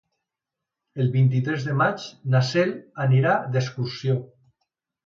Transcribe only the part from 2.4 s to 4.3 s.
Cel anirà d'excursió.